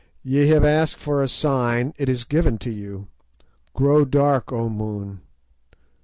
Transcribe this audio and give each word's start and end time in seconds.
Ye 0.23 0.47
have 0.47 0.65
asked 0.65 0.97
for 0.97 1.21
a 1.21 1.27
sign; 1.27 1.93
it 1.95 2.09
is 2.09 2.23
given 2.23 2.57
to 2.57 2.71
you. 2.71 3.05
Grow 3.75 4.03
dark, 4.03 4.51
O 4.51 4.67
Moon! 4.67 5.21